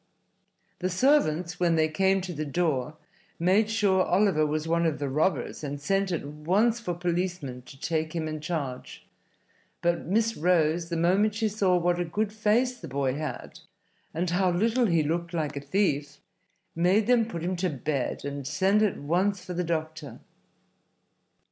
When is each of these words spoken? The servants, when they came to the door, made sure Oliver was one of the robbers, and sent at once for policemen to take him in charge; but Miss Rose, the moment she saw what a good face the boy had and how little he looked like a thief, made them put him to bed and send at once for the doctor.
The 0.79 0.89
servants, 0.89 1.59
when 1.59 1.75
they 1.75 1.87
came 1.87 2.21
to 2.21 2.33
the 2.33 2.43
door, 2.43 2.97
made 3.37 3.69
sure 3.69 4.03
Oliver 4.03 4.47
was 4.47 4.67
one 4.67 4.87
of 4.87 4.97
the 4.97 5.07
robbers, 5.09 5.63
and 5.63 5.79
sent 5.79 6.11
at 6.11 6.25
once 6.25 6.79
for 6.79 6.95
policemen 6.95 7.61
to 7.67 7.79
take 7.79 8.15
him 8.15 8.27
in 8.27 8.39
charge; 8.41 9.05
but 9.79 10.07
Miss 10.07 10.35
Rose, 10.35 10.89
the 10.89 10.97
moment 10.97 11.35
she 11.35 11.47
saw 11.47 11.77
what 11.77 11.99
a 11.99 12.03
good 12.05 12.33
face 12.33 12.79
the 12.79 12.87
boy 12.87 13.13
had 13.13 13.59
and 14.11 14.27
how 14.31 14.49
little 14.49 14.87
he 14.87 15.03
looked 15.03 15.35
like 15.35 15.55
a 15.55 15.61
thief, 15.61 16.17
made 16.75 17.05
them 17.05 17.27
put 17.27 17.43
him 17.43 17.55
to 17.57 17.69
bed 17.69 18.25
and 18.25 18.47
send 18.47 18.81
at 18.81 18.97
once 18.97 19.45
for 19.45 19.53
the 19.53 19.63
doctor. 19.63 20.19